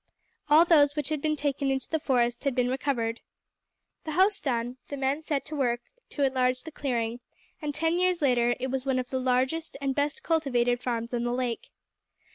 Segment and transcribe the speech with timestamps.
[0.49, 3.21] All those which had been taken into the forest had been recovered.
[4.03, 7.19] The house done, the men set to work to enlarge the clearing,
[7.61, 11.23] and ten years later it was one of the largest and best cultivated farms on
[11.23, 11.69] the lake.